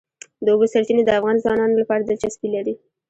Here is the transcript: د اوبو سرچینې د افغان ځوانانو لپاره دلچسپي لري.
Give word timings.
د 0.43 0.45
اوبو 0.53 0.65
سرچینې 0.73 1.03
د 1.05 1.11
افغان 1.19 1.35
ځوانانو 1.43 1.79
لپاره 1.81 2.01
دلچسپي 2.03 2.47
لري. 2.55 2.73